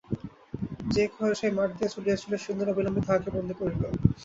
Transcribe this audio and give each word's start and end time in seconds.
যে 0.93 1.03
কেহ 1.09 1.27
সেই 1.39 1.51
মাঠ 1.57 1.69
দিয়া 1.77 1.93
চলিয়াছিল, 1.95 2.31
সৈন্যেরা 2.37 2.71
অবিলম্বে 2.73 3.01
তাহাকে 3.07 3.29
বন্দী 3.35 3.53
করিল। 3.59 3.81